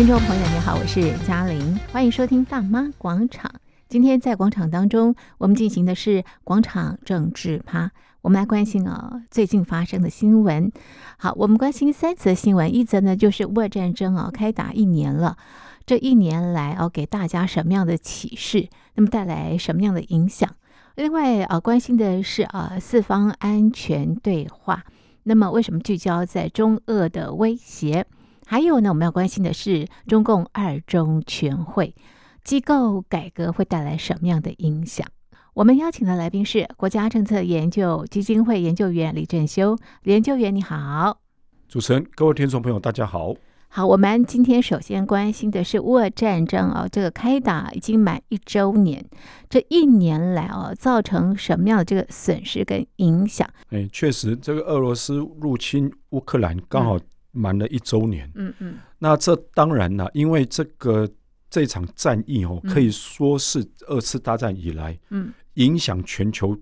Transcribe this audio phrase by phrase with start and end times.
[0.00, 3.50] 听众朋友，你好，我是嘉玲，欢迎收听《大妈广场》。
[3.86, 7.92] 今天在广场当中，我们进行的是广场政治趴。
[8.22, 10.72] 我们来关心啊，最近发生的新闻。
[11.18, 15.36] 好，我们关心三则新闻，一则呢就是乌俄战争啊，开打一年了，
[15.84, 18.70] 这一年来啊，给大家什么样的启示？
[18.94, 20.48] 那么带来什么样的影响？
[20.94, 24.82] 另外啊，关心的是啊，四方安全对话。
[25.24, 28.06] 那么为什么聚焦在中俄的威胁？
[28.50, 31.94] 还有呢，我们要关心的是中共二中全会
[32.42, 35.06] 机构改革会带来什么样的影响？
[35.54, 41.20] 我们邀请的来宾是国家政策研究基金会研究员李振修，李研究员你好。
[41.68, 43.36] 主持人，各位听众朋友，大家好。
[43.68, 49.08] 好，我们今天首先关心的是乌俄战争哦，这个开打已经满一周年，
[49.48, 53.48] 这一年来哦，造成什么样的这个损失跟影响？
[53.68, 56.98] 哎，确实，这个俄罗斯入侵乌克兰刚好
[57.32, 58.30] 满了一周年。
[58.34, 58.78] 嗯嗯。
[58.98, 61.08] 那这当然了，因为这个
[61.48, 66.58] 这场战役哦，可以说是二次大战以来，嗯，影响全球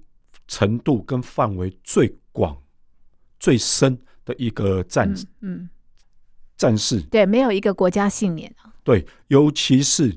[0.47, 2.57] 程度跟范围最广、
[3.39, 5.27] 最深的一个战，嗯。
[5.41, 5.69] 嗯
[6.59, 8.75] 战事对，没有一个国家幸免啊。
[8.83, 10.13] 对，尤其是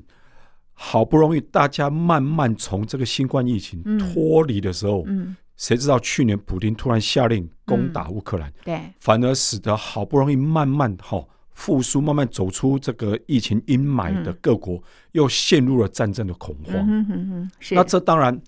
[0.72, 16.74] 好不容易大家慢慢从这个新冠疫情脱离的时候，嗯，谁知道去年普京突然下令攻打乌克兰，对，反而使得好不容易慢慢好复苏、慢慢走出这个疫情阴霾的各国，又陷入了战争的恐慌。
[16.76, 17.74] 嗯哼哼，是。
[17.74, 18.40] 那这当然，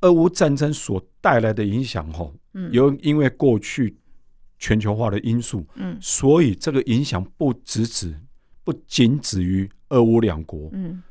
[0.00, 2.30] 俄乌战争所带来的影响，哈，
[2.70, 3.96] 有因为过去。
[4.62, 8.14] 全球化的因素，嗯，所以这个影响不只止，
[8.62, 11.02] 不仅止于俄乌两国，嗯，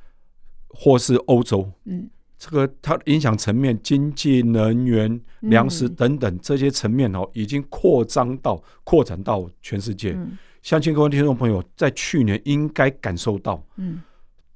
[0.67, 2.07] 或是欧洲，嗯，
[2.39, 10.17] 这个它影响层面，经济、能源、粮食等等这些层面哦，已经扩张到扩展到全世界。
[10.63, 14.01] 相信各位听众朋友在去年应该感受到，嗯，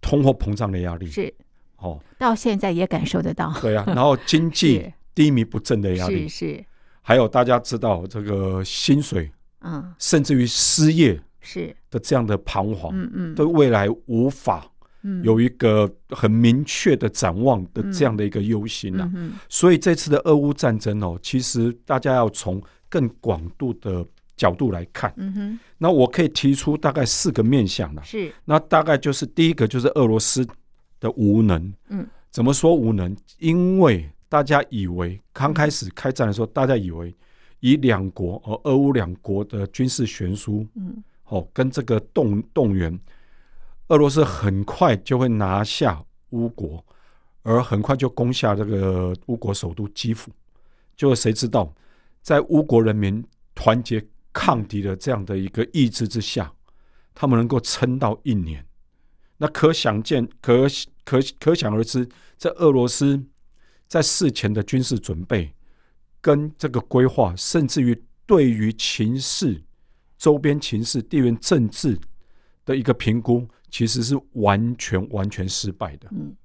[0.01, 1.07] 通货膨胀的压力。
[1.07, 1.31] 是。
[1.77, 6.27] 哦，到现在也感受得到，对啊，然后经济 低迷不振的压力。
[6.29, 6.63] 是。
[7.01, 9.29] 还有大家知道这个薪水，
[9.59, 11.75] 嗯，甚至于失业是。
[11.91, 14.65] 的这样的彷徨，嗯嗯，对未来无法
[15.23, 19.09] 有一个很明确的展望的这样的一个忧心呐，
[19.49, 24.05] 所以这次的俄乌战争哦，其实大家要从更广度的
[24.35, 30.45] 角度来看，嗯哼，那我可以提出大概四个面向了，是，那大概就是第一个就是俄罗斯
[30.99, 33.15] 的无能，嗯，怎么说无能？
[33.39, 37.13] 因为大家以为刚开始开战的时候，大家以为
[37.59, 42.99] 以两国哦，俄乌两国的军事悬殊，嗯，哦，跟这个动动员，
[43.93, 46.83] 俄罗斯很快就会拿下乌国，
[47.43, 50.31] 而很快就攻下这个乌国首都基辅。
[50.95, 51.71] 就谁知道，
[52.23, 56.51] 在乌国人民团结抗敌的这样的一个意志之下，
[57.13, 58.65] 他们能够撑到一年。
[59.37, 60.65] 那可想见，可
[61.05, 63.23] 可可想而知，在俄罗斯。
[63.87, 65.53] 在事前的军事准备，
[66.19, 69.61] 跟这个规划，甚至于对于情势、
[70.17, 71.99] 周边情势、地缘政治
[72.65, 76.07] 的一个评估，其实是完全完全失败的。
[76.11, 76.35] 嗯，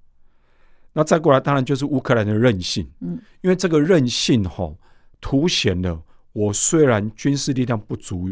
[0.93, 2.91] 那再过来，当然就是乌克兰的韧性。
[3.01, 4.75] 嗯，因为这个韧性哈，
[5.21, 6.03] 凸显了
[6.33, 8.31] 我虽然军事力量不足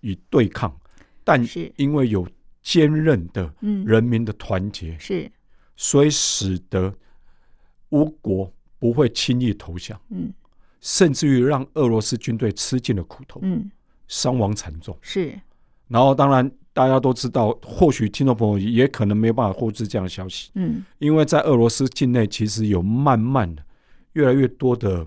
[0.00, 0.78] 以对抗，
[1.24, 2.28] 但是因为有
[2.62, 3.52] 坚韧的
[3.84, 5.30] 人民的团结，是，
[5.76, 6.94] 所以使得。
[7.92, 10.30] 乌国不会轻易投降，嗯，
[10.78, 13.70] 甚至于让俄罗斯军队吃尽了苦头，嗯，
[14.08, 15.40] 伤亡惨重，是。
[15.88, 23.62] 然后，当然大家都知道，或许听众朋友也可能没有办法获知这样的消息，嗯，因为在俄罗斯境内，其实有慢慢的
[24.12, 25.06] 越来越多的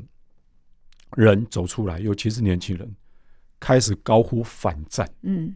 [1.15, 2.95] 人走出来，尤其是年轻人，
[3.59, 5.55] 开始高呼反战，嗯，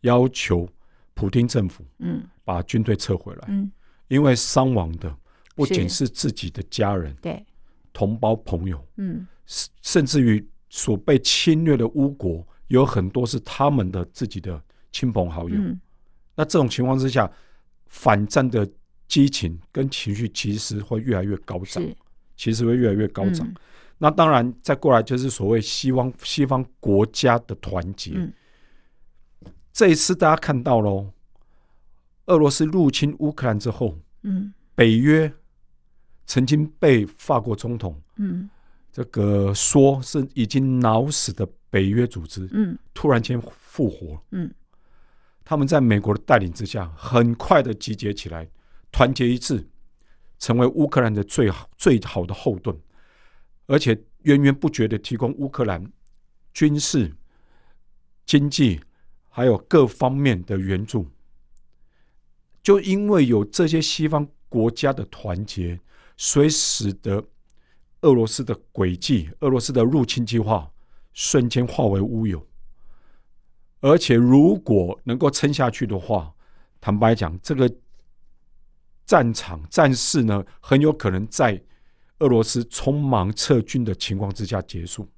[0.00, 0.68] 要求
[1.14, 3.70] 普京政府，嗯，把军队撤回来，嗯，
[4.08, 5.14] 因为伤亡的。
[5.54, 7.42] 不仅是自己的家人，对。
[7.94, 9.26] 同胞朋友，嗯，
[9.80, 15.56] 甚至于所被侵略的乌国，有很多是他们的自己的亲朋好友。
[15.56, 15.80] 嗯，
[16.34, 17.30] 那这种情况之下，
[17.86, 18.68] 反战的
[19.08, 21.82] 激情跟情绪其实会越来越高涨，
[22.36, 23.46] 其实会越来越高涨。
[23.98, 28.12] 那当然，再过来就是所谓西方西方国家的团结。
[29.72, 31.12] 这一次大家看到喽，
[32.26, 35.32] 俄罗斯入侵乌克兰之后，嗯，北约。
[36.28, 38.50] 曾经被法国总统，嗯，
[38.90, 44.50] 这个说是已经恼死的北约组织，嗯，突然间复活，嗯，
[45.44, 48.48] 他们在美国的带领之下，很快的集结起来，
[48.90, 49.68] 团结一致，
[50.38, 52.74] 成为乌克兰的最好最好的后盾，
[53.66, 55.92] 而且源源不绝的提供乌克兰
[56.54, 57.14] 军事、
[58.24, 58.80] 经济
[59.28, 61.06] 还有各方面的援助，
[62.62, 65.78] 就因为有这些西方国家的团结，
[66.16, 67.22] 所以使得
[68.00, 70.72] 俄罗斯的轨迹、俄罗斯的入侵计划
[71.16, 72.46] 瞬间化为乌有。
[73.80, 76.30] 而且，如果能够撑下去的话，
[76.80, 77.72] 坦白讲，这个
[79.06, 81.60] 战场战事呢，很有可能在
[82.18, 85.08] 俄罗斯匆忙撤军的情况之下结束。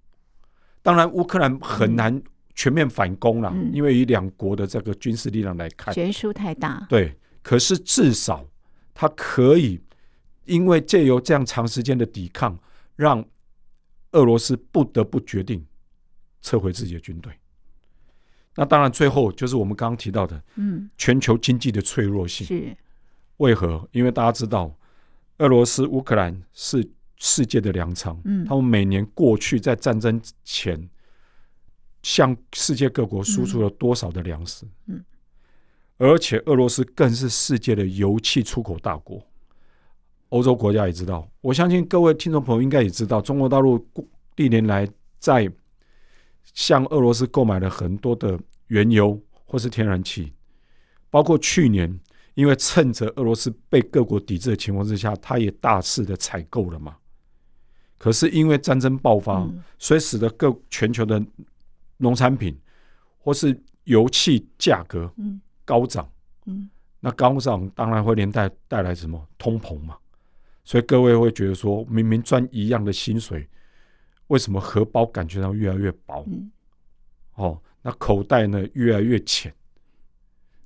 [0.82, 2.22] 当然，乌克兰很难
[2.54, 6.86] 全面反攻了，嗯、因为以两国的这个军事力量来看，悬殊太大。
[6.88, 8.46] 对，可是至少
[8.94, 9.80] 他可以，
[10.44, 12.56] 因为借由这样长时间的抵抗，
[12.96, 13.24] 让
[14.12, 15.64] 俄罗斯不得不决定
[16.40, 17.32] 撤回自己的军队。
[18.54, 22.76] 那当然，最后就是我们刚刚提到的，嗯，全球经济的脆弱性是
[23.36, 23.88] 为何？
[23.92, 24.74] 因为大家知道，
[25.38, 26.84] 俄罗斯、乌克兰是
[27.18, 30.88] 世界的粮仓，嗯，他们每年过去在战争前
[32.02, 35.04] 向世界各国输出了多少的粮食，嗯，
[35.98, 39.24] 而且俄罗斯更是世界的油气出口大国。
[40.30, 43.86] 欧洲国家也知道，我相信各位听众朋友应该也知道，中国大陆
[44.34, 44.86] 历年来
[45.18, 45.48] 在
[46.54, 50.32] 向俄罗斯购买了很多的原油或是天然气，
[51.10, 51.98] 包括去年，
[52.34, 56.96] 因为趁着俄罗斯被各国抵制的情况之下，他也大肆的采购了嘛。
[57.96, 59.48] 可是因为战争爆发，
[59.78, 61.24] 所以使得各全球的
[61.96, 62.56] 农产品
[63.18, 65.12] 或是油气价格
[65.64, 66.08] 高涨。
[67.00, 69.96] 那高涨当然会连带带来什么通膨嘛。
[70.64, 73.48] 所以各位会觉得说，明明赚一样的薪水。
[74.28, 76.24] 为什么荷包感觉到越来越薄？
[76.26, 76.50] 嗯、
[77.34, 79.52] 哦，那口袋呢越来越浅？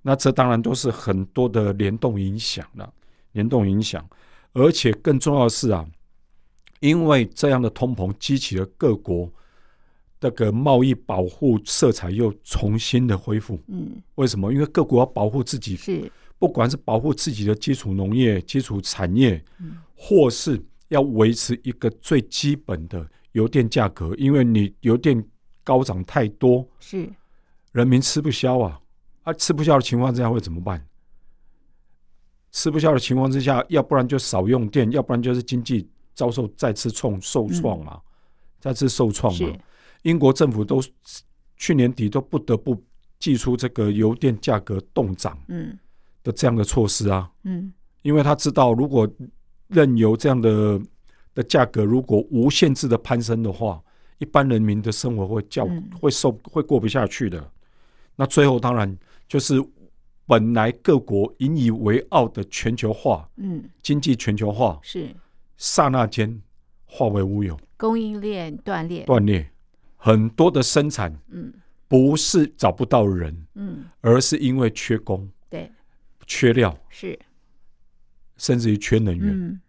[0.02, 2.92] 那这当然都是很多的联动影响了，
[3.32, 4.04] 联动影响。
[4.52, 5.86] 而且更重要的是啊，
[6.80, 9.32] 因为这样的通膨激起了各国
[10.20, 13.60] 这个贸易保护色彩又重新的恢复。
[13.68, 14.52] 嗯，为什么？
[14.52, 23.08] 因为各国要保护自己，是不管是保护自己的基础农业、基础产业，嗯、或是要维持一个最基本的。
[23.32, 25.22] 油电价格，因为你油电
[25.64, 27.08] 高涨太多，是
[27.72, 28.80] 人民吃不消啊！
[29.22, 30.84] 啊，吃不消的情况之下会怎么办？
[32.50, 38.02] 吃不消的情况之下，要不然就少用电，要不然就是经济遭受再次创受创嘛，嗯、
[38.60, 39.48] 再次受创嘛。
[40.02, 40.82] 英国政府都
[41.56, 42.82] 去年底都不得不
[43.18, 45.38] 祭出这个油电价格动涨
[46.22, 49.08] 的这样的措施啊，嗯，因为他知道如果
[49.68, 50.78] 任由这样的。
[51.34, 53.82] 的价格如果无限制的攀升的话，
[54.18, 55.68] 一般人民的生活会较
[56.00, 57.50] 会受会过不下去的。
[58.16, 58.96] 那最后当然
[59.26, 59.54] 就是
[60.26, 65.08] 本来各国引以为傲的全球化，嗯，经济全球化是。
[65.56, 66.42] 刹那间
[66.84, 69.48] 化为乌有，供应链断裂，断裂。
[69.96, 71.52] 很多的生产，嗯，
[71.86, 75.70] 不是找不到人，嗯，而是因为缺工，对，
[76.26, 77.16] 缺料是，
[78.36, 79.60] 甚至于缺能源，嗯。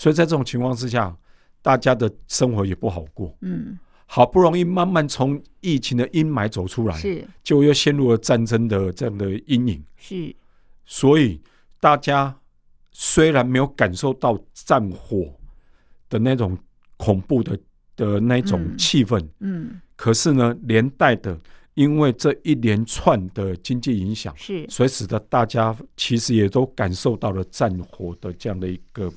[0.00, 1.14] 所以在这种情况之下，
[1.60, 3.36] 大家的生活也不好过。
[3.42, 9.84] 嗯，好不容易慢慢从疫情的阴霾走出来，是，就又陷入了战争的这样的阴影。
[9.98, 10.34] 是，
[10.86, 11.38] 所以
[11.78, 12.34] 大家
[12.92, 15.30] 虽然没有感受到战火
[16.08, 16.56] 的那种
[16.96, 17.60] 恐怖的
[17.94, 21.38] 的那种气氛，嗯，嗯，可是呢，连带的
[21.74, 29.12] 因为这一连串的经济影响，是，所以使得大家其实也都感受到了战火的这样的一个。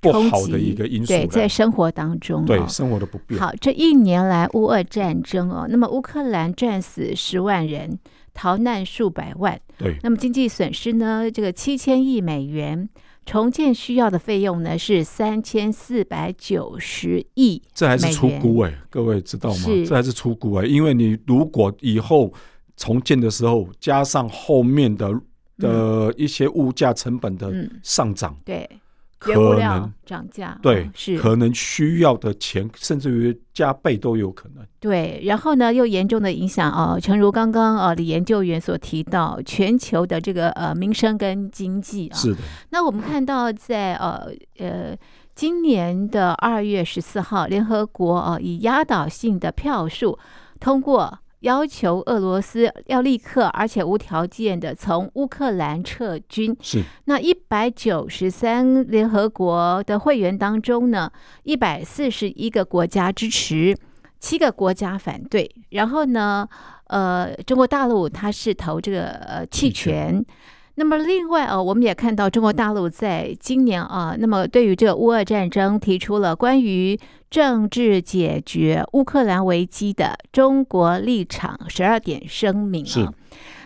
[0.00, 3.40] 不好的一个因素，对，在生活当中，对生活的不便。
[3.40, 7.98] 好，这一年来乌俄战争哦，那么乌克兰战死十万人，
[8.34, 11.30] 逃难数百万，对，那么经济损失呢？
[11.30, 12.88] 这个七千亿美元，
[13.26, 19.64] 重建需要的费用呢是三千四百九十亿，这还是出估哎，各位知道吗？
[19.86, 22.32] 这还是出估哎，因为你如果以后
[22.76, 25.12] 重建的时候，加上后面的
[25.58, 27.52] 的一些物价成本的
[27.82, 28.70] 上涨，嗯、对。
[29.18, 34.64] 可能涨价，对，是可能需要的钱，甚至于加倍都有可能。
[34.78, 42.40] 对，然后呢，又严重的影响哦，诚如刚刚呃李研究员所提到，全球的这个呃民生跟经济啊，是的。
[42.70, 44.96] 那我们看到在呃呃
[45.34, 50.18] 今年的二月十四号，联合国啊、呃、以压倒性的票数
[50.60, 51.18] 通过。
[51.40, 56.56] 要求俄罗斯要立刻而且无条件的从乌克兰撤军。
[56.60, 56.82] 是。
[57.04, 61.10] 那一百九十三联合国的会员当中呢，
[61.44, 63.76] 一百四十一个国家支持，
[64.18, 65.50] 七个国家反对。
[65.70, 66.48] 然后呢，
[66.88, 70.24] 呃，中国大陆它是投这个呃弃权。
[70.78, 76.96] 那么另外啊，我们也看到中国大陆在今年啊，那么对于这个乌俄战争提出了关于
[77.28, 83.12] 政治解决乌克兰危机的中国立场十二点声明啊。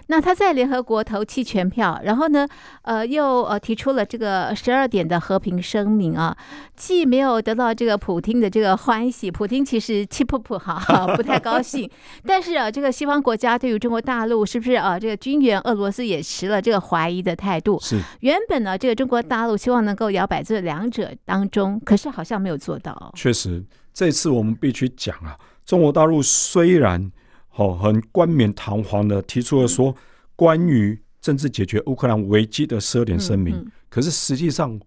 [0.03, 0.07] 是。
[0.09, 2.47] 那他在联合国投弃权票，然后呢，
[2.83, 6.37] 呃，又呃提出了这个十二点的和平声明啊，
[6.77, 11.89] 既没有得到这个普京的这个欢喜，普京其实气噗噗哈，不太高兴。
[12.27, 17.79] 但是啊，这个西方国家对于中国大陆是不是啊，这个军援俄罗斯也持了这个怀疑的态度？
[17.81, 18.01] 是。
[18.21, 23.13] 原本呢，这个中国大陆希望能够摇摆这两者当中，可是好像没有做到。
[23.17, 27.11] 确实，这次我们必须讲啊，中国大陆虽然。
[27.55, 29.95] 好，很冠冕堂皇的提出了说，
[30.35, 34.81] 关于政治解决乌克兰危机的十二点声明，可是实际上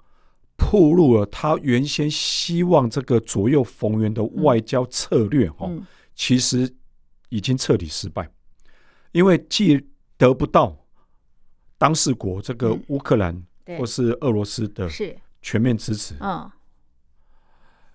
[0.57, 6.67] 暴露了他原先希望这个左右逢源的外交策略，哈、嗯，其实
[7.29, 8.27] 已经彻底失败，
[9.12, 9.79] 因为既
[10.17, 10.75] 得不到
[11.77, 13.39] 当事国这个乌克兰
[13.77, 14.89] 或是俄罗斯的
[15.39, 16.51] 全面支持，嗯，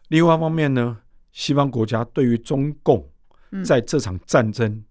[0.06, 0.98] 另外一方面呢，
[1.32, 3.09] 西方国家对于中共。
[3.64, 4.82] 在这场战争，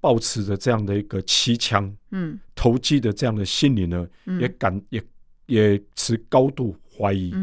[0.00, 5.02] 抱持着这样的一个骑墙、嗯，投机的这样的心理呢，嗯、也感也
[5.46, 7.34] 也持高度怀疑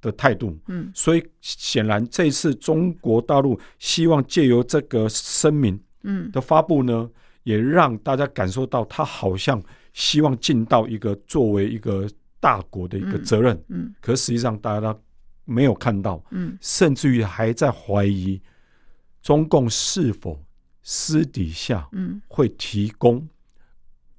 [0.00, 6.30] 的态度，嗯，嗯，所以显然这次中国大陆希望借由这个声明，嗯。
[6.30, 7.08] 的发布呢，
[7.44, 9.62] 也让大家感受到他好像
[9.92, 12.06] 希望尽到一个作为一个
[12.40, 15.00] 大国的一个责任，嗯，嗯，可实际上大家都
[15.44, 18.40] 没有看到，嗯，甚至于还在怀疑。
[19.22, 20.44] 中共是否
[20.82, 22.20] 私底下嗯。
[22.26, 23.26] 会提供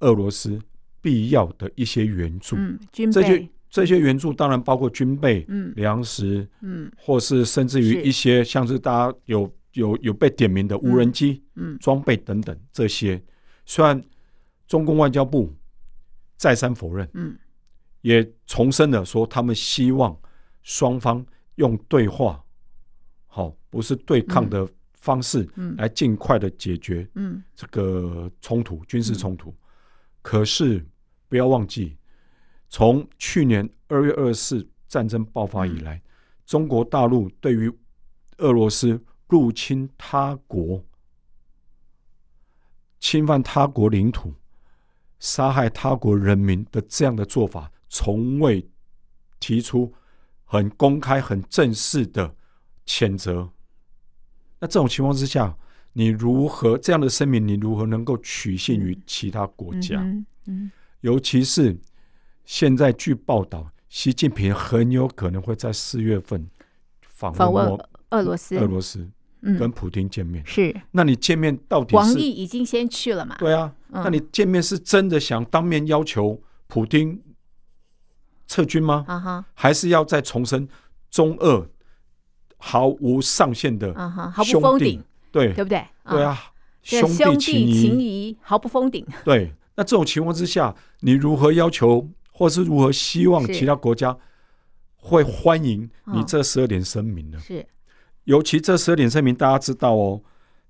[0.00, 0.58] 俄罗斯
[1.00, 2.56] 必要的一些援助？
[2.56, 5.72] 嗯，这些这些援助当然包括军备、嗯。
[5.76, 6.90] 粮食，嗯。
[6.96, 11.78] 或是甚至于一些像是大家有有有被点名的无人机、嗯。
[11.78, 13.22] 装备等等这些。
[13.66, 14.02] 虽然
[14.66, 15.52] 中共外交部
[16.36, 17.36] 再三否认，嗯。
[18.00, 20.14] 也重申了说他们希望
[20.62, 21.24] 双方
[21.56, 22.42] 用对话，
[23.26, 24.66] 好，不是对抗的。
[25.04, 25.46] 方式
[25.76, 27.06] 来尽快的解决
[27.54, 29.54] 这个冲突，军事冲突。
[30.22, 30.82] 可是
[31.28, 31.98] 不要忘记，
[32.70, 36.00] 从去年二月二十四战争爆发以来，
[36.46, 37.70] 中国大陆对于
[38.38, 40.82] 俄罗斯入侵他国、
[42.98, 44.32] 侵犯他国领土、
[45.18, 48.66] 杀害他国人民的这样的做法，从未
[49.38, 49.92] 提出
[50.44, 52.34] 很公开、很正式的
[52.86, 53.50] 谴责。
[54.64, 55.54] 那这种情况之下，
[55.92, 57.46] 你如何这样的声明？
[57.46, 60.00] 你如何能够取信于其他国家？
[60.00, 61.76] 嗯嗯、尤其是
[62.46, 66.48] 现在据报道，习近平很有可能会在四月份
[67.02, 67.78] 访问
[68.08, 69.06] 俄罗斯，俄罗斯
[69.42, 70.42] 跟普京见面。
[70.46, 71.96] 是，那你见面到底是？
[71.96, 73.36] 王毅已经先去了嘛？
[73.38, 77.20] 对啊，嗯、那你见面是真的想当面要求普京
[78.46, 79.04] 撤军吗？
[79.06, 80.66] 啊、哈还是要再重申
[81.10, 81.68] 中俄？
[82.66, 83.94] 毫无上限的
[84.42, 84.98] 兄弟，
[85.30, 85.84] 对对不对？
[86.08, 86.50] 对啊，
[86.82, 89.06] 兄弟情谊毫不封顶。
[89.22, 94.16] 对，那这种情况之下，你如何要求，或是如何希望其他国家
[94.96, 97.38] 会欢迎你这十二点声明呢？
[97.38, 97.66] 是，
[98.24, 100.22] 尤其这十二点声明，大家知道哦，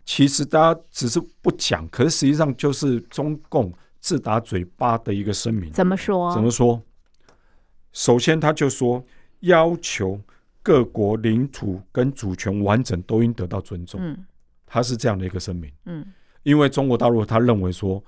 [0.04, 5.70] 其实大家只是不讲，可是实际上就是中共自打嘴巴的一个声明。
[5.70, 6.34] 怎么说？
[6.34, 6.82] 怎么说？
[7.92, 9.04] 首先，他就说
[9.42, 10.20] 要求。
[10.64, 14.00] 各国领土跟主权完整都应得到尊重。
[14.02, 14.24] 嗯，
[14.64, 15.70] 他是这样的一个声明。
[15.84, 16.04] 嗯，
[16.42, 18.02] 因为中国大陆他认为说，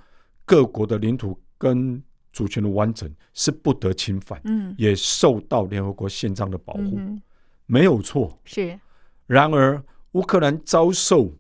[0.47, 4.41] 各国的领土跟主权的完整是不得侵犯。
[4.45, 6.95] 嗯，也受到联合国宪章的保护。
[6.97, 7.21] 嗯，
[7.67, 8.37] 没有错。
[8.47, 8.81] 是。
[9.27, 11.31] 然而，乌克兰遭受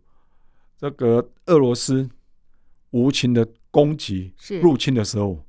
[0.76, 2.06] 这个俄罗斯
[2.90, 5.42] 无情的攻击、入侵的时候。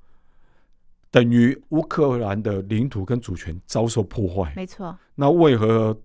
[1.18, 4.96] 等于乌克兰的领土跟主权遭受破坏，没错。
[5.16, 6.00] 那为何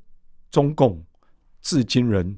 [0.51, 1.05] 中共
[1.61, 2.35] 至今仍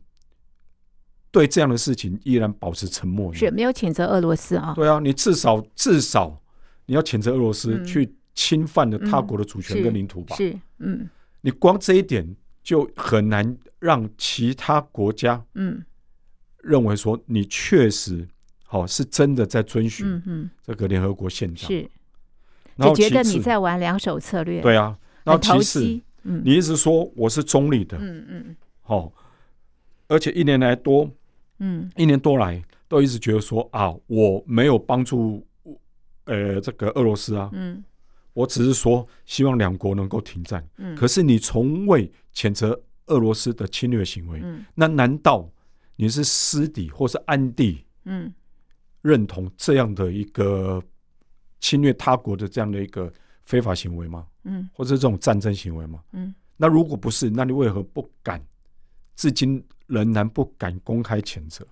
[1.30, 3.32] 对这样的事情依然保持沉默？
[3.32, 4.72] 是没有谴责俄罗斯啊？
[4.74, 6.42] 对啊，你至少至少
[6.86, 10.34] 你要谴责俄罗斯去侵犯了他国的主权跟领土吧？
[10.34, 11.08] 是，嗯，
[11.42, 15.80] 你光这一点就很难让其他国家嗯
[16.58, 18.26] 认为说你确实
[18.64, 21.88] 好是真的在遵循这个联合国宪章是。
[22.78, 24.98] 就觉得你在玩两手策略，对啊。
[25.24, 29.10] 然后其次，嗯，你一直说我是中立的，嗯嗯，好，
[30.06, 31.10] 而且一年来多，
[31.60, 35.46] 嗯，一年多来都一直觉得说啊，我没有帮助，
[36.24, 37.82] 呃，这个俄罗斯啊，嗯，
[38.34, 45.48] 我只是说希望两国能够停战，嗯，可是你从未谴责俄罗斯的侵略行为，嗯，那难道
[45.96, 48.30] 你是私底或是暗地，嗯，
[49.00, 50.82] 认同这样的一个？
[51.64, 53.10] 侵略他国的这样的一个
[53.44, 54.26] 非法行为吗？
[54.42, 55.98] 嗯，或者这种战争行为吗？
[56.12, 58.38] 嗯，那如果不是，那你为何不敢？
[59.16, 61.66] 至今仍然不敢公开谴责，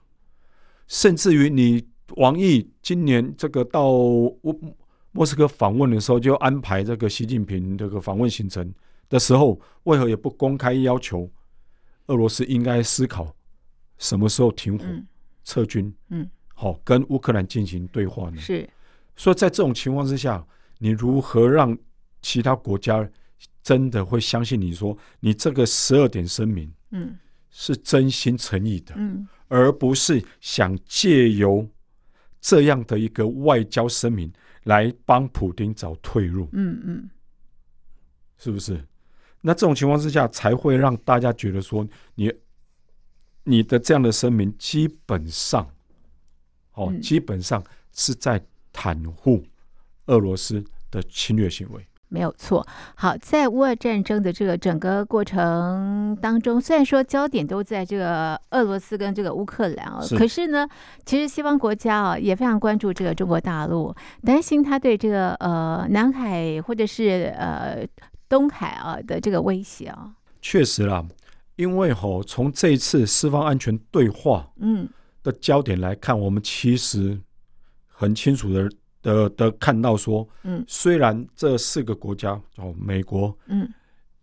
[0.86, 3.90] 甚至于你王毅今年这个到
[4.40, 4.58] 莫
[5.10, 8.72] 莫斯科访问的时候，就安排这个习近平这个访问行程
[9.10, 11.30] 的时候，为何也不公开要求
[12.06, 13.30] 俄罗斯应该思考
[13.98, 15.06] 什么时候停火、嗯、
[15.44, 15.94] 撤军？
[16.08, 18.40] 嗯，好，跟乌克兰进行对话呢？
[18.40, 18.66] 是，
[19.16, 20.44] 所以在这种情况之下，
[20.78, 21.76] 你如何让
[22.20, 23.08] 其他国家
[23.62, 27.16] 真的会相信你说你这个十二点声明，嗯，
[27.50, 31.68] 是真心诚意的，嗯，而不是想借由
[32.40, 34.32] 这样的一个外交声明
[34.64, 37.10] 来帮普丁找退路，嗯嗯，
[38.38, 38.82] 是不是？
[39.40, 42.32] 那这种情况之下，才会让大家觉得说你
[43.44, 45.68] 你的这样的声明基本上，
[46.74, 48.40] 哦，基本上是在
[48.72, 49.44] 袒护
[50.06, 51.86] 俄罗斯的侵略行为。
[52.08, 52.66] 没有错。
[52.94, 60.68] 好，在乌俄战争的这个整个过程当中，虽然说焦点都在这个俄罗斯跟这个乌克兰啊，可是呢，
[61.06, 67.82] 其实西方国家啊也非常关注这个中国大陆，担心他对这个呃南海或者是呃
[68.28, 70.12] 东海啊的这个威胁啊。
[70.42, 71.02] 确实啦，
[71.56, 74.86] 因为吼、哦、从这一次四方安全对话嗯
[75.22, 77.18] 的焦点来看，嗯、我们其实
[78.02, 78.68] 很清楚的。
[79.04, 83.68] 的的看到说，嗯，虽然这四个国家哦，美国、嗯，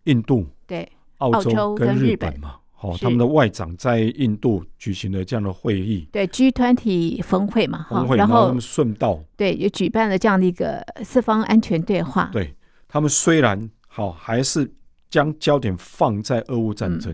[0.04, 12.30] 印度、对，澳洲跟日本嘛，哦，他们的外长在印度举行了这样的会议，对 G 团体峰会嘛，峰会，然后他们顺道对也举办了这样的一个四方安全对话。
[12.32, 12.56] 对，
[12.88, 14.72] 他们虽然好，还是
[15.10, 17.12] 将焦点放在俄乌战争，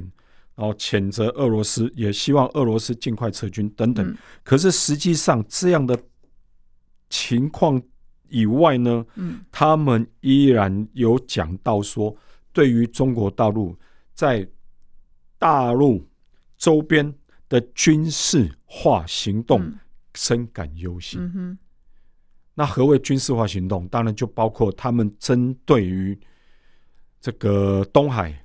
[0.55, 4.17] 然后谴责俄罗斯，也希望俄罗斯尽快撤军等等。
[4.45, 5.99] 可是实际上这样的。
[7.09, 7.81] 情况
[8.29, 12.15] 以外呢，嗯，他们依然有讲到说，
[12.53, 13.77] 对于中国大陆
[14.15, 14.47] 在
[15.39, 16.05] 大陆
[16.57, 17.15] 周边
[17.49, 19.73] 的军事化行动
[20.15, 21.21] 深感忧心。
[21.21, 21.59] 嗯哼，
[22.55, 23.87] 那何谓军事化行动？
[23.89, 26.19] 当然就包括他们针对于
[27.21, 28.45] 这个东海、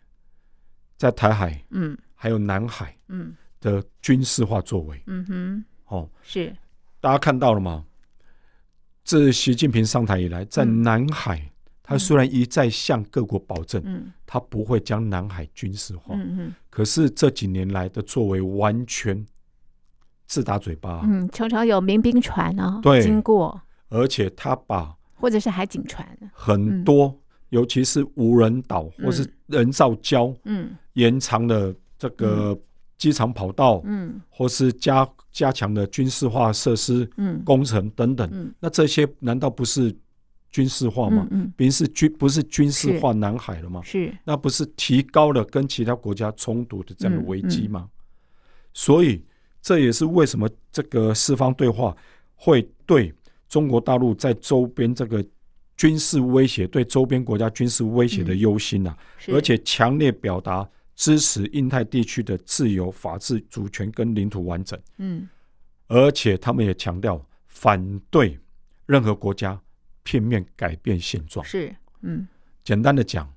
[0.98, 5.02] 在台海，嗯，还有南海，嗯的军事化作为。
[5.08, 6.56] 嗯哼，哦，是
[7.00, 7.86] 大家看到了吗？
[9.04, 11.50] 自习近平上台以来，在南海，嗯、
[11.84, 19.26] 他虽然一再向各国保证，嗯、他不会将南海军事化，嗯嗯、可是这几年来的作为完全
[20.28, 23.60] 自打嘴巴，嗯，常常有民兵船啊，对，经过，
[23.90, 32.58] 而且他把或者是海警船很多，嗯、尤其是无人岛或是人造礁，嗯，延长了这个。
[33.02, 39.92] 机场跑道，嗯，或是加加强的军事化设施，嗯，工程等等，嗯，那这些难道不是
[40.52, 41.28] 军事化吗？
[41.32, 43.82] 嗯，不是军不是军事化南海了吗？
[43.84, 47.90] 是，那不是提高了跟其他国家冲突的这样的危机吗？
[48.72, 49.26] 所以
[49.64, 51.98] 这也是为什么这个四方对话
[52.36, 53.12] 会对
[53.50, 55.26] 中国大陆在周边这个
[55.76, 58.96] 军事威胁，对周边国家军事威胁的忧心呐，
[59.30, 60.70] 而且强烈表达。
[61.02, 64.80] 支持印太地区的自由、法治、主权跟领土完整。
[64.98, 65.28] 嗯，
[65.88, 68.38] 而且他们也强调反对
[68.86, 69.60] 任何国家
[70.04, 71.44] 片面改变现状。
[71.44, 72.28] 是，嗯，
[72.64, 73.28] 简单的讲，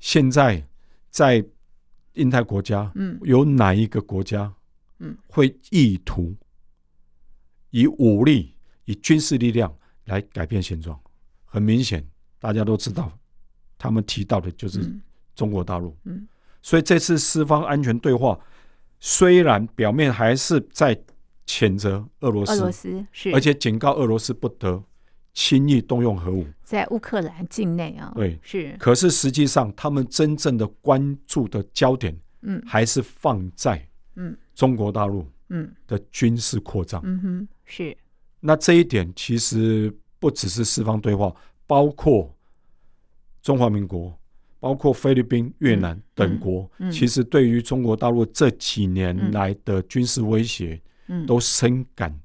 [0.00, 0.60] 现在
[1.08, 1.46] 在
[2.14, 4.52] 印太国家，嗯，有哪一个国家，
[4.98, 6.34] 嗯，会意图
[7.70, 9.72] 以武力、以军事力量
[10.06, 11.00] 来改变现状？
[11.44, 12.04] 很明显，
[12.40, 13.16] 大家都知道，
[13.78, 14.92] 他们提到的就是
[15.36, 15.96] 中国大陆。
[16.02, 16.16] 嗯。
[16.16, 16.28] 嗯
[16.64, 18.40] 所以这次四方安全对话，
[18.98, 20.98] 虽然表面还是在
[21.46, 24.82] 谴责俄罗斯，俄罗斯是，而且警告俄罗斯不得
[25.34, 28.74] 轻易动用核武，在乌克兰境内啊，对，是。
[28.78, 37.94] 可是实际上，他们真正的关注的焦点，嗯，还是放在嗯中国大陆嗯的军事扩张，嗯哼，是。
[38.40, 41.30] 那这一点其实不只是四方对话，
[41.66, 42.34] 包括
[43.42, 44.18] 中华民国。
[44.64, 50.80] 包括菲律宾、越南等国，其实对于中国大陆这几年来的军事威胁，
[51.26, 52.18] 都深感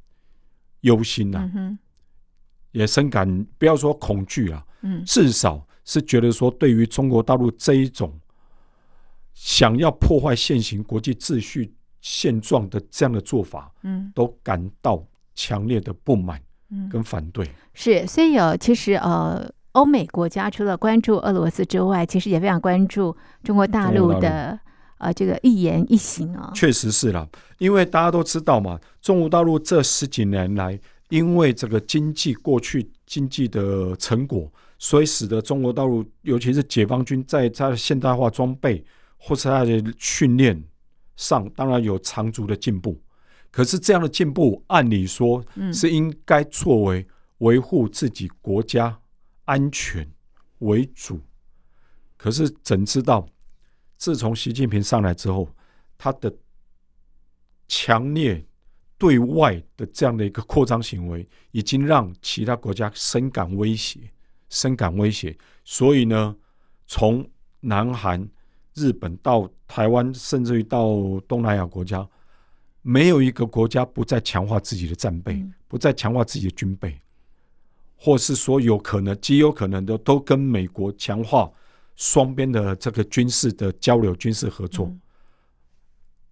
[0.80, 1.52] 忧心呐，
[2.72, 4.66] 也深感不要说恐惧啊，
[5.06, 8.18] 至少是觉得说，对于中国大陆这一种
[9.34, 13.70] 想要破坏现行国际秩序现状的这样的做法，
[14.16, 16.42] 都感到强烈的不满
[16.90, 17.46] 跟反对。
[17.74, 19.52] 是，所以有其实呃。
[19.74, 24.60] 欧美国家除了关注俄罗斯之外，其实也非常关注中国大陆的
[24.98, 26.52] 呃这个一言一行啊。
[26.56, 27.28] 确实是啦，
[27.60, 30.80] 因为大家都知道嘛，中国大陆这十几年来，
[31.10, 38.84] 因为这个经济过去经济的成果，所以使得中国大陆，尤其是解放军，在它的现代化装备
[39.18, 40.64] 或是它的训练
[41.16, 43.00] 上，当然有长足的进步。
[43.52, 47.06] 可是这样的进步，按理说是应该作为
[47.40, 48.96] 维护自己国家
[49.50, 50.08] 安全
[50.60, 51.20] 为主。
[52.16, 53.28] 可是怎知道，
[53.98, 55.50] 自从习近平上来之后，
[55.98, 56.32] 他的
[57.68, 58.46] 强烈
[58.96, 64.00] 对外的这样的一个扩张行为，已经让其他国家深感威胁，
[64.50, 65.36] 深感威胁。
[65.66, 66.36] 所以呢，
[66.86, 67.28] 从
[67.60, 68.30] 南韩、
[68.76, 72.08] 日本到台湾，甚至于到东南亚国家。
[72.82, 77.00] 没有一个国家不再强化自己的战备，嗯、不再强化自己的军备，
[78.00, 81.52] 或是说有可能极有可能的都跟美国强化
[81.96, 84.86] 双边的这个军事的交流、军事合作。
[84.86, 85.02] 嗯、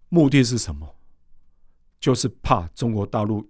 [0.10, 0.96] 目的是什么？
[2.00, 3.48] 就是怕中国大陆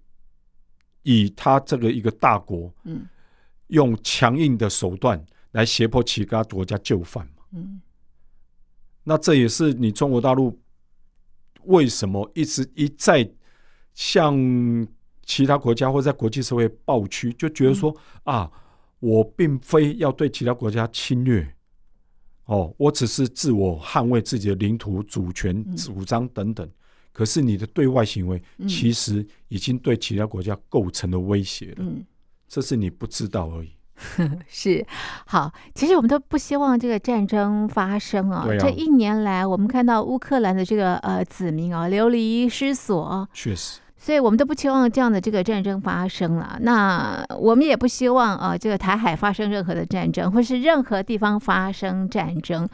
[1.04, 3.08] 以他这个一个大国，嗯、
[3.68, 7.44] 用强硬的手段来胁迫其他国家就范嘛。
[7.52, 7.80] 嗯、
[9.04, 10.60] 那这也是你中国大陆。
[11.64, 13.30] 为什么一直一再
[13.94, 14.34] 向
[15.28, 18.52] 其他国家或在国际社会暴屈，就觉得说、嗯、啊，
[19.00, 21.48] 我并非要对其他国家侵略，
[22.46, 26.66] 哦，我只是自我捍卫自己的领土主权、主张等等。
[26.66, 26.72] 嗯、
[27.12, 31.76] 可是你的对外行为，其实已经对其他国家构成了威胁了。
[31.80, 32.06] 嗯、
[32.48, 33.72] 这是你不知道而已。
[34.48, 34.86] 是，
[35.26, 38.48] 好，其实我们都不希望这个战争发生啊。
[38.48, 46.58] 啊这一年来，我们看到乌克兰的这个呃子民啊流离失所，确实，所以我们都不期望这样的这个战争发生了。
[46.62, 52.66] 那我们也不希望啊这个台海发生任何的战争，或是任何地方发生战争。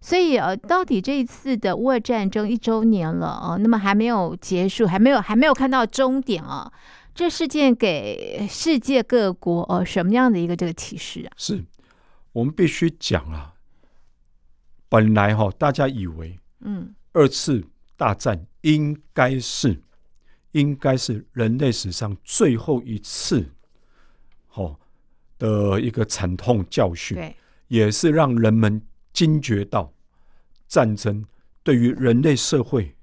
[0.00, 6.72] 所以呃，到底这一次的乌俄战争一周年了啊，那么还没有结束，还没有还没有看到终点啊。
[7.14, 11.30] 这事件给世界各国呃什么样的一个这个启示啊？
[11.36, 11.62] 是
[12.32, 13.52] 我们必须讲啊，
[14.88, 17.62] 本来哈大家以为，嗯，二次
[17.98, 19.78] 大战应该是
[20.52, 23.48] 应该是人类史上最后一次，
[24.46, 24.78] 好，
[25.38, 27.18] 的一个惨痛教训，
[27.68, 28.80] 也是让人们
[29.12, 29.92] 惊觉到
[30.66, 31.24] 战争
[31.62, 32.94] 对于人类社会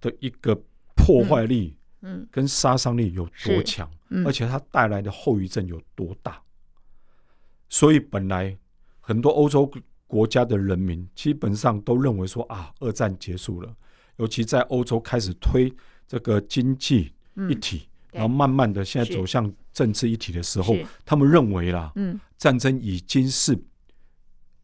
[0.00, 0.54] 的一个
[0.94, 1.76] 破坏力。
[2.02, 6.40] 嗯，跟杀伤力有多强，嗯、而且它带来的后遗症有多大？
[7.70, 8.56] 所以本来
[9.00, 9.68] 很多欧洲
[10.06, 13.74] 国家的人民基本上都认为说啊，二战结束了。
[14.18, 15.72] 尤其在欧洲开始推
[16.06, 17.12] 这个经济
[17.48, 23.58] 一体，嗯、然后慢慢的现在走向政治一体的时候，他们认为啦，嗯，战争已经是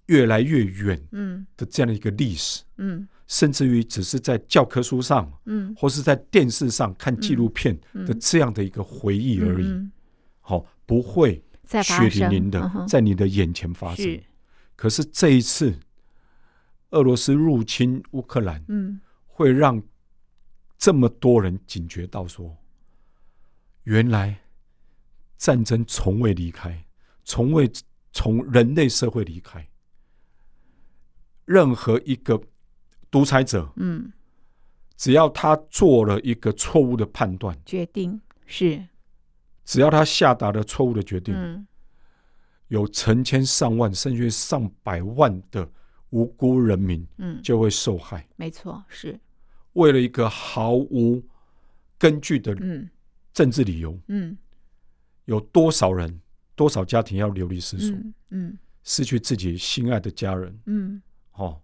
[0.07, 1.47] 越来越远，嗯。
[1.57, 3.01] 的这样的一个历史，嗯。
[3.01, 7.75] 嗯甚至于只是在教科书上，嗯，或是在电视上看纪录片
[8.07, 9.89] 的这样的一个回忆而已，
[10.41, 11.43] 好，不会
[11.83, 14.21] 血淋淋的在你的眼前发生。
[14.77, 15.73] 可是这一次，
[16.91, 19.83] 俄罗斯入侵乌克兰，嗯，会让
[20.83, 22.57] 这么多人警觉到说，
[23.85, 24.37] 原来
[25.39, 26.85] 战争从未离开，
[27.23, 27.71] 从未
[28.11, 29.65] 从人类社会离开，
[31.45, 32.43] 任何一个。
[33.13, 34.11] 独裁者，嗯，
[34.97, 38.89] 只要他做了一个错误的判断决定，是，
[39.65, 41.65] 只要他下达了错误的决定，嗯，
[42.69, 45.71] 有成千上万甚至上百万的
[46.09, 48.27] 无辜人民，嗯，就会受害。
[48.35, 49.21] 没错，是
[49.75, 51.23] 为了一个毫无
[51.99, 52.57] 根据的
[53.33, 54.37] 政治理由，嗯，
[55.25, 56.21] 有多少人、
[56.55, 57.97] 多少家庭要流离失所，
[58.31, 61.59] 嗯，失去自己心爱的家人，嗯，哦。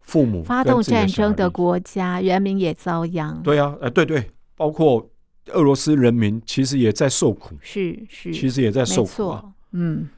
[0.00, 3.42] 父母发动战争的国家，人民也遭殃。
[3.42, 5.06] 对啊，呃，对对，包括
[5.48, 7.54] 俄罗斯人民，其实也在受苦。
[7.60, 9.52] 是是，其实也在受苦啊。
[9.72, 10.08] 嗯，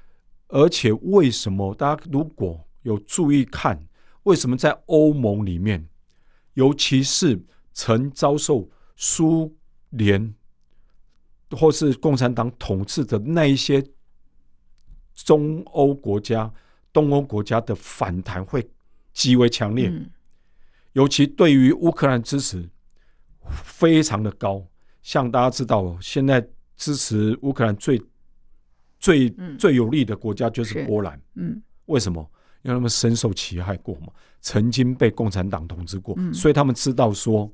[0.47, 3.83] 而且为什么大家如果有注意看，
[4.23, 5.85] 为什么在欧盟里面，
[6.55, 7.41] 尤其是
[7.73, 9.57] 曾遭受苏
[9.91, 10.35] 联
[11.51, 13.85] 或是共产党统治的那一些
[15.15, 16.53] 中欧国家、
[16.93, 18.69] 东欧国家的反弹会
[19.13, 20.09] 极为强烈，嗯、
[20.93, 22.69] 尤其对于乌克兰支持
[23.51, 24.65] 非常的高。
[25.03, 28.01] 像大家知道，现在支持乌克兰最
[28.99, 31.21] 最、嗯、最有利的国家就是波兰。
[31.35, 32.31] 嗯，为什么？
[32.63, 37.51] 因为他们深受其害过嘛，曾经被共产党统治过，嗯、所以他们知道说，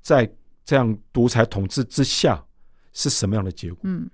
[0.00, 0.30] 在
[0.64, 2.44] 这样独裁统治之下
[2.92, 3.80] 是什么样的结果。
[3.84, 4.08] 嗯，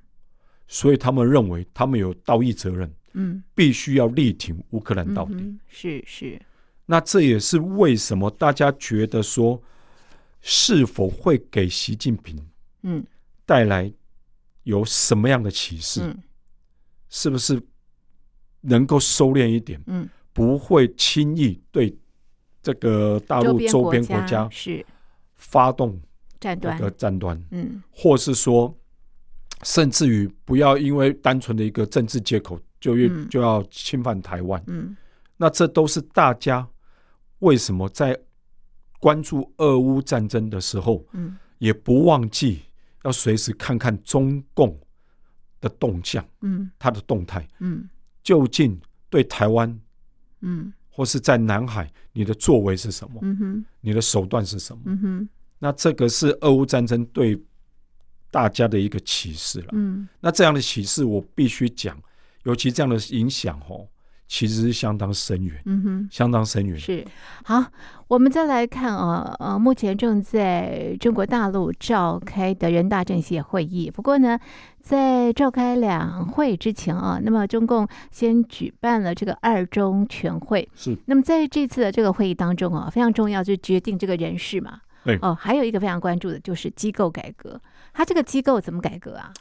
[0.66, 2.92] 所以他们认为他们有道义责任。
[3.14, 5.34] 嗯，必须要力挺乌克兰到底。
[5.34, 6.40] 嗯、是是。
[6.84, 9.60] 那这也是为什么大家觉得说，
[10.42, 12.38] 是否会给习近平
[12.82, 13.04] 嗯
[13.46, 13.90] 带来
[14.64, 16.02] 有什么样的启示？
[16.02, 16.22] 嗯，
[17.08, 17.60] 是不是
[18.60, 19.80] 能够收敛一点？
[19.86, 21.96] 嗯，不会轻易对
[22.62, 24.84] 这个大陆周边国家是。
[25.40, 25.96] 发动
[26.40, 28.76] 战端一个战端，嗯，或是说，
[29.62, 34.96] 甚至于不要因为单纯的一个政治借口就越、嗯、就要侵犯台湾，嗯，
[35.36, 36.68] 那这都是大家
[37.38, 38.18] 为什么在
[38.98, 42.62] 关注俄乌战争的时候，嗯，也不忘记
[43.04, 44.76] 要随时看看中共
[45.60, 47.88] 的动向，嗯，它的动态，嗯，
[48.28, 49.80] 究竟对台湾，
[50.40, 50.72] 嗯。
[50.90, 53.20] 或是在南海，你的作为是什么？
[53.22, 54.82] 嗯哼，你的手段是什么？
[54.86, 55.28] 嗯哼，
[55.60, 57.40] 那这个是俄乌战争对
[58.32, 59.68] 大家的一个启示了。
[59.74, 61.96] 嗯，那这样的启示，我必须讲，
[62.42, 63.86] 尤其这样的影响哦。
[64.28, 66.78] 其实是相当深远，嗯哼，相当深远。
[66.78, 67.02] 是
[67.44, 67.64] 好，
[68.08, 73.90] 我们再来看啊，呃，目前正在中国大陆召开的人大政协会议。
[73.90, 74.38] 不过呢，
[74.82, 80.68] 在召开两会之前啊，那么中共先举办了这个二中全会。
[80.74, 80.94] 是。
[81.06, 84.82] 那么在这次的这个会议当中啊，非常重要就是决定这个人事嘛。
[85.04, 85.18] 对。
[85.22, 87.58] 哦，还有一个非常关注的就是机构改革。
[87.94, 89.32] 它这个机构怎么改革啊？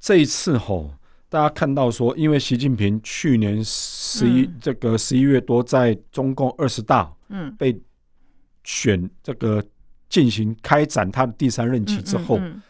[0.00, 0.92] 这一次吼。
[1.30, 7.54] 大家看到说，因为习近平去年十一、嗯、这个十一月多在中共二十大嗯。
[7.56, 7.78] 被
[8.64, 9.62] 选这个
[10.08, 12.52] 进行开展他的第三任期之后，嗯嗯。
[12.54, 12.62] 嗯、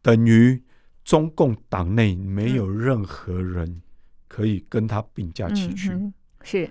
[0.00, 0.62] 等于
[1.04, 3.82] 中共党内没有任何人
[4.28, 6.70] 可以跟他并驾齐驱、嗯，是。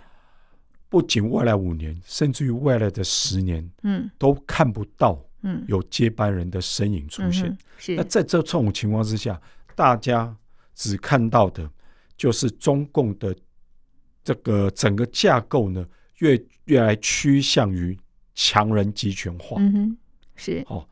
[0.90, 5.64] 不仅未来五年，甚至于未来的十年，嗯，都看不到嗯。
[5.68, 7.50] 有接班人的身影出现。
[7.50, 7.96] 嗯、是。
[7.96, 9.40] 那在这种情况之下，
[9.76, 10.36] 大家。
[10.76, 11.68] 只看到的，
[12.18, 13.36] 就是中共的
[14.24, 17.98] 这个整个架构呢，越越来趋向于
[18.34, 19.56] 强人集权化。
[19.60, 19.98] 嗯哼，
[20.36, 20.86] 是哦，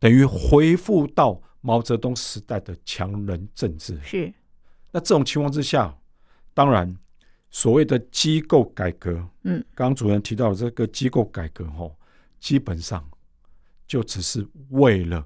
[0.00, 3.98] 等于恢复到毛泽东时代的强人政治。
[4.02, 4.34] 是。
[4.90, 5.96] 那这种情况之下，
[6.52, 6.94] 当然
[7.50, 11.94] 所谓的机构改革，嗯，刚刚主任提到的这个机构改革，哦，
[12.40, 13.08] 基本上
[13.86, 15.24] 就只是为了。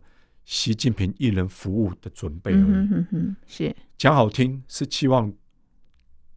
[0.49, 2.61] 习近平一人服务的准备而已。
[2.63, 5.31] 嗯哼哼，是讲好听，是期望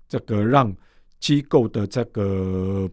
[0.06, 0.76] 这个让
[1.18, 2.92] 机构的这个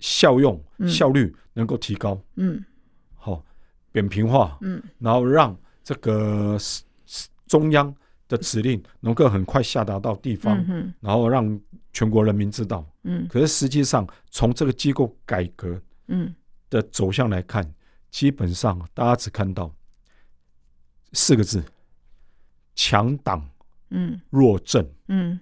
[0.00, 2.20] 效用、嗯、效率能够提高。
[2.34, 2.64] 嗯，
[3.14, 3.44] 好、哦，
[3.92, 4.58] 扁平化。
[4.62, 6.58] 嗯，然后让这个
[7.46, 7.94] 中央
[8.26, 11.60] 的指令能够很快下达到地方，嗯、然后让
[11.92, 12.84] 全国人民知道。
[13.04, 16.34] 嗯，可是实际上从这个机构改革嗯
[16.68, 17.74] 的走向来看，嗯、
[18.10, 19.72] 基本上大家只看到。
[21.12, 21.62] 四个字：
[22.74, 23.48] 强党，
[23.90, 25.40] 嗯，弱政，嗯，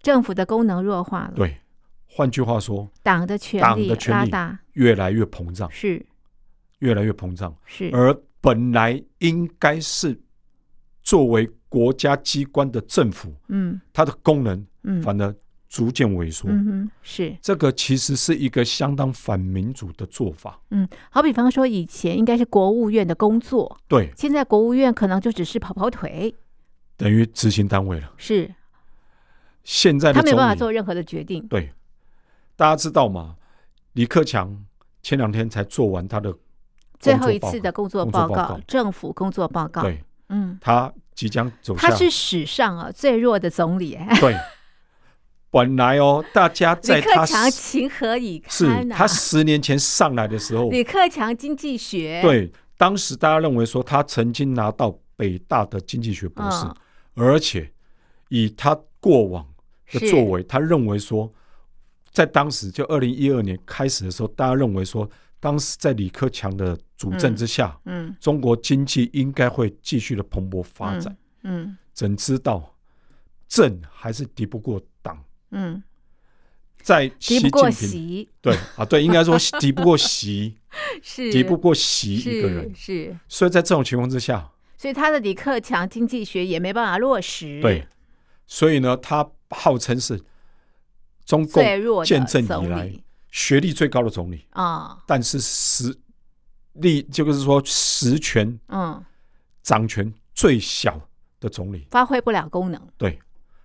[0.00, 1.32] 政府的功能弱化了。
[1.34, 1.56] 对，
[2.06, 4.30] 换句话说，党的权力，党的权力
[4.72, 6.04] 越来越膨胀，是
[6.78, 7.56] 越来越膨胀。
[7.64, 10.20] 是，而本来应该是
[11.02, 15.34] 作为国家机关的政府，嗯，它的功能，嗯，反而。
[15.72, 20.60] 逐渐萎缩，嗯哼，是这个其实是一个相当反民主的做法。
[20.68, 26.34] 嗯，好比方说以前应该是国务院的工作，对，现在国务院可能就只是跑跑腿，
[26.98, 28.12] 等于执行单位了。
[28.18, 28.54] 是，
[29.64, 31.48] 现在的他没有办法做任何的决定。
[31.48, 31.70] 对，
[32.54, 33.36] 大家知道吗？
[33.94, 34.54] 李克强
[35.02, 36.36] 前两天才做完他的
[37.00, 39.80] 最后一次的工作报告，政府工作报告。
[39.80, 43.98] 对，嗯，他即将走向，他是史上啊最弱的总理。
[44.20, 44.36] 对。
[45.52, 52.22] 本来哦，大家在他李克强情何以堪、啊、是他十年前上来的时候，李克强经济学。
[52.22, 56.74] 对，当时大家认为说他曾经拿到北大的经济学博士，嗯、
[57.16, 57.70] 而且
[58.30, 59.46] 以他过往
[59.90, 61.30] 的作为，他认为说，
[62.10, 65.06] 在当时就二零一二年开始的时候，大家认为说，
[65.38, 71.78] 当时在李克强的主政之下，嗯，嗯中国经济应该会继续的蓬勃发展，嗯，嗯。
[71.92, 72.74] 怎知道
[73.46, 75.22] 政还是敌不过党。
[75.52, 75.82] 嗯，
[76.82, 78.28] 在习近平。
[78.40, 80.56] 对啊，对，应该说 敌不过习，
[81.02, 81.30] 是。
[81.30, 83.16] 敌不过习一个人，是。
[83.28, 87.60] 所以在这种情况之下，所以他的李克强经济学也没办法落实。
[87.60, 87.86] 对，
[88.46, 90.20] 所以呢，他号称是
[91.24, 92.92] 中共建政以来
[93.30, 94.44] 学历最高的总理。
[94.50, 95.96] 啊，但是实
[96.72, 99.04] 力就是说实权，嗯，
[99.62, 101.00] 掌权最小
[101.38, 102.80] 的总理，发挥不了功能。
[102.96, 103.18] 对。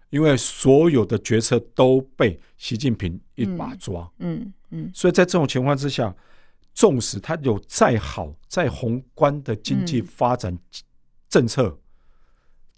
[0.10, 4.40] 因为所有的决策都被习近平一把抓，嗯
[4.70, 6.16] 嗯，嗯，所以在这种情况之下，
[6.74, 10.58] 纵使他有再好、再宏观的经济发展
[11.28, 11.78] 政策，嗯、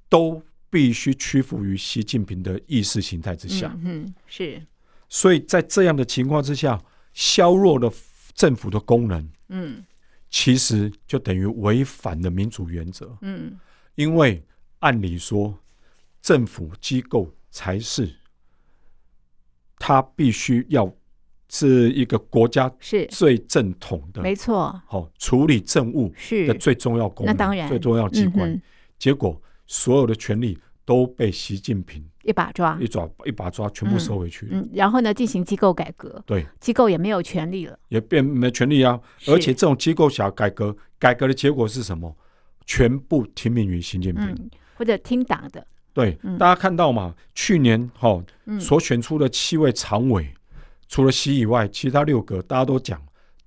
[0.10, 3.72] 都必须屈服于习近平的意识形态之下。
[3.84, 4.66] 嗯，嗯，是。
[5.08, 6.82] 所以在这样的情况之下，
[7.14, 7.94] 削弱了
[8.34, 9.86] 政府的功能，嗯，
[10.32, 13.16] 其实就等于违反了民主原则。
[13.22, 13.60] 嗯，
[13.94, 14.44] 因为
[14.80, 15.56] 按理说。
[16.22, 18.10] 政府机构才是
[19.78, 20.92] 他必须要
[21.48, 24.80] 是一个国家是最正统的，没错。
[24.86, 28.52] 好处理政务是的最重要功能，那当然最重要机关。
[28.52, 28.62] 嗯、
[29.00, 34.62] 结果所有的权利都被习近平一把抓，一抓一把抓，全部收回去嗯。
[34.62, 39.00] 嗯，然后呢，进行机构改革，对，机构也没有权利了，也变没权利啊。
[39.26, 42.16] 而且这种机构想要改革，改革的结果是什么？
[42.66, 45.66] 全部听命于习近平、嗯，或者听党的。
[46.00, 47.14] 对，嗯、大家看到嘛？
[47.36, 50.34] 去年哈、哦嗯、所选出的七位常委。
[50.88, 53.00] 除了习以外，其他六个大家都讲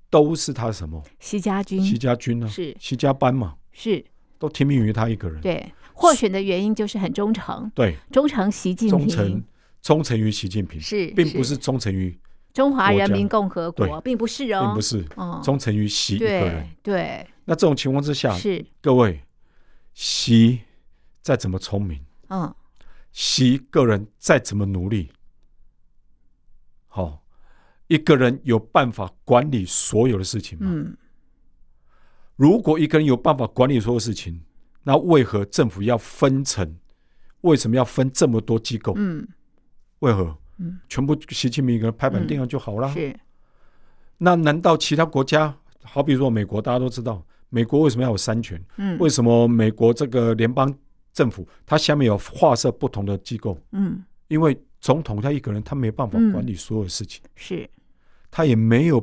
[0.08, 1.02] 都是他什么？
[1.18, 2.46] 习家军，习家军呢？
[2.46, 3.54] 是习家班嘛？
[3.72, 4.04] 是
[4.38, 5.40] 都听命于他一个人。
[5.40, 7.70] 对，获选的原因就是很忠诚。
[7.74, 9.44] 对，忠诚习近平，忠诚
[9.82, 12.16] 忠诚于习近平，是，并不是忠诚于
[12.52, 15.04] 中华人民共和国，并不是哦，并不是，
[15.42, 16.68] 忠诚于习一个人。
[16.82, 19.20] 对，那这种情况之下，是各位，
[19.94, 20.60] 习
[21.22, 21.98] 再怎么聪明，
[22.32, 22.54] 嗯，
[23.12, 25.10] 习个人再怎么努力，
[26.88, 27.20] 好。
[27.88, 30.66] 一个人有办法管理所有的事情吗？
[30.66, 30.96] 嗯，
[32.36, 34.40] 如果一个人有办法管理所有事情，
[34.82, 36.74] 那为何政府要分层？
[37.42, 38.94] 为什么要分这么多机构？
[38.96, 39.28] 嗯，
[39.98, 40.34] 为何？
[40.56, 42.90] 嗯，全部习近平一个人拍板定案就好了。
[42.94, 43.14] 是。
[44.16, 48.64] 那难道其他国家，好比说美国，大家都知道，美国为什么要有三权？
[48.76, 50.74] 嗯，为什么美国这个联邦
[51.12, 53.58] 政府它下面有划设不同的机构？
[53.72, 57.22] 嗯，因为总统他一个人他没办法管理所有事情。
[57.34, 57.68] 是。
[58.30, 58.98] 他也没有，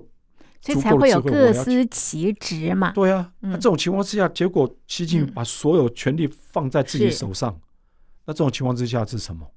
[0.60, 2.92] 所以才会有各司其职嘛。
[2.94, 7.56] 对啊，那这种情况之下，结果习近平把所有权力放在自己手上，
[8.26, 9.48] 那这种情况之下是什么？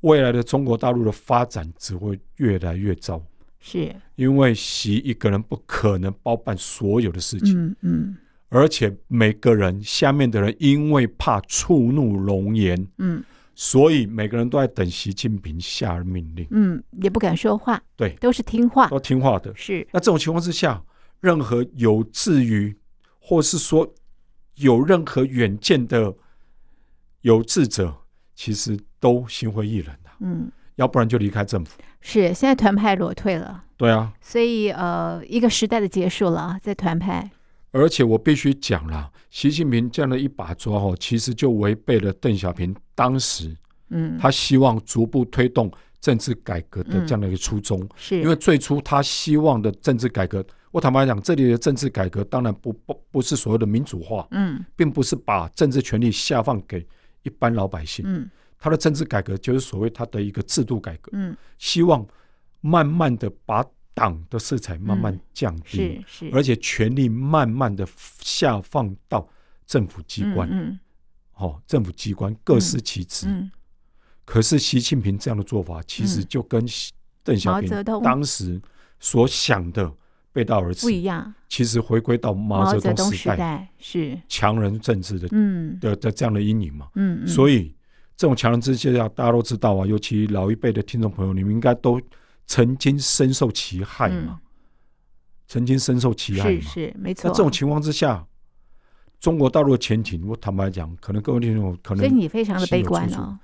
[0.00, 3.22] 未来的中国大陆的发展只会越来越糟。
[3.60, 7.56] 是，因为习一个人不可能包办所有的事情。
[7.56, 8.16] 嗯嗯，
[8.48, 13.22] 而且每个人下面的人因为怕触怒龙颜，嗯。
[13.60, 19.52] 所以每个人都在等习近平下命令，嗯，也不敢说话，对，都是听话，都听话的。
[19.56, 19.84] 是。
[19.90, 20.80] 那这种情况之下，
[21.18, 22.76] 任何有志于，
[23.18, 23.92] 或是说
[24.54, 26.14] 有任何远见的
[27.22, 27.92] 有志者，
[28.36, 31.80] 其实都心灰意冷的，嗯，要不然就离开政府。
[32.00, 37.28] 是，现在团派裸退了，对啊，所以呃，一个时代的结束了，在团派。
[37.70, 43.54] 而且我必须讲了，习近平这样的一把抓哦，其实就违背了邓小平当时，
[43.90, 47.86] 嗯，他希望逐步推动政治改革的这样的一个初衷。
[47.96, 56.86] 是，因为最初他希望的政治改革，我坦白讲，这里的政治改革当然不不不是所谓的民主化，嗯，并不是把政治权力下放给
[57.22, 62.06] 一般老百姓，嗯，他的政治改革就是所谓他的一个制度改革，嗯，希望
[62.60, 63.64] 慢慢的把。
[63.98, 66.00] 党的色彩慢慢降低，
[66.32, 67.84] 而且权力慢慢的
[68.20, 69.28] 下放到
[69.66, 70.78] 政府机关，嗯，嗯，
[71.34, 73.50] 哦，政府机关各司其职，嗯嗯。
[74.24, 76.64] 可是习近平这样的做法，其实就跟
[77.24, 78.60] 邓小平当时
[79.00, 79.92] 所想的
[80.32, 81.34] 背道而驰，不一样。
[81.48, 84.16] 其实回归到毛泽东时代，是。
[84.28, 87.74] 强人政治的，嗯，的的这样的阴影嘛，嗯，嗯，所以
[88.16, 92.00] 这种强人政治下，大家都知道啊，尤其老一辈的听众朋友，你们应该都。
[92.48, 94.40] 曾经深受其害嘛？
[94.42, 94.48] 嗯、
[95.46, 96.60] 曾经深受其害嘛？
[96.62, 97.28] 是是没错。
[97.28, 98.26] 那这种情况之下，
[99.20, 103.38] 中国大陆的前景，我坦白讲，可能各位听众可能，所以你非常的悲观哦。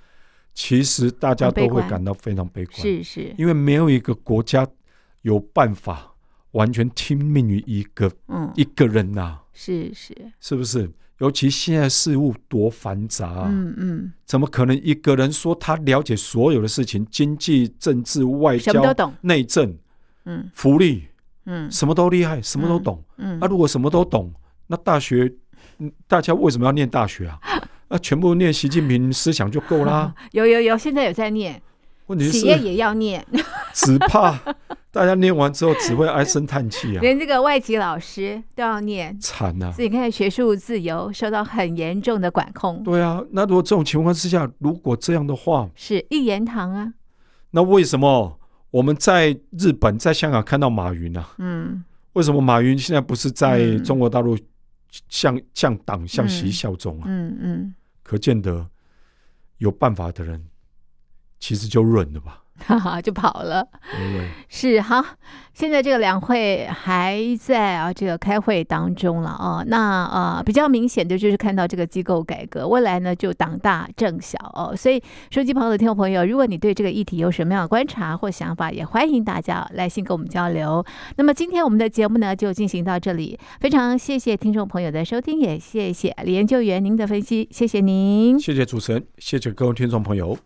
[0.55, 4.67] 其实大家都会感到非常悲观，是是，因为没有一个国家
[5.23, 6.15] 有办法
[6.53, 10.91] 完全听命于一个嗯一个人呐、啊，是是，是不是？
[11.19, 17.07] 尤其现在事物多繁杂啊，嗯嗯，怎么可能一个人说他了解所有的事情？
[17.11, 18.73] 经济、政治、外交、
[19.21, 19.77] 内政，
[20.25, 21.05] 嗯，福利，
[21.47, 24.33] 嗯，什么都厉害，什么都懂，嗯，那、嗯啊、如果什么都懂，
[24.67, 25.33] 那大学，
[26.09, 27.39] 大家为什么要念大学啊？
[27.89, 30.13] 那、啊、全部念习近平思想就够啦。
[30.33, 31.63] 有有有，现在有在念。
[32.07, 33.25] 问题是企业也要念，
[33.73, 34.39] 只怕
[34.91, 37.01] 大家念完之后只会唉声叹气啊！
[37.01, 39.73] 连这个外籍老师都要念，惨啊！
[39.73, 42.83] 所以你看，学术自由受到很严重的管控。
[42.85, 46.93] 对啊，那如果这种情况之下，如果这样的话，是一言堂啊。
[47.51, 48.39] 那为什么
[48.71, 51.35] 我们在日本、在香港看到马云啊？
[51.39, 54.37] 嗯，为什么马云现在不是在中国大陆
[55.09, 57.05] 向向党、向习效忠啊？
[57.07, 58.65] 嗯嗯，可见得
[59.59, 60.45] 有办法的人。
[61.45, 63.69] 其实就润了吧，哈哈，就跑了。
[64.01, 65.05] 嗯、是好，
[65.53, 69.63] 现在这个两会还在啊，这个开会当中了哦。
[69.67, 74.75] 那呃，比较明显的就是看到这个机构改革，未来呢就党大政小哦。
[74.75, 80.83] 所以，收机旁的听众朋友，如果你对这个议题有什么样的观察或想法，也欢迎大家来信跟我们交流。
[81.17, 90.39] 那么今天我们的节目呢就进行到这里，非常谢谢听众朋友的收听，也谢谢李研究员您的分析，谢谢您，谢谢主持人，谢谢各位听众朋友。